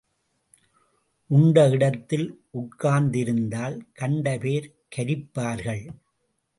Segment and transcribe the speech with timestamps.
[1.29, 2.27] உண்ட இடத்தில்
[2.57, 5.83] உட்கார்ந்திருந்தால் கண்ட பேர் கரிப்பார்கள்.